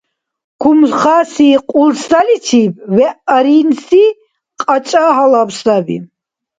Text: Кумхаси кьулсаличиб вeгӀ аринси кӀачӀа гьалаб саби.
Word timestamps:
Кумхаси 0.61 1.49
кьулсаличиб 1.69 2.73
вeгӀ 2.95 3.17
аринси 3.35 4.05
кӀачӀа 4.61 5.03
гьалаб 5.15 5.49
саби. 5.59 5.97